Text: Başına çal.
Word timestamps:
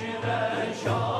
Başına 0.00 0.74
çal. 0.84 1.19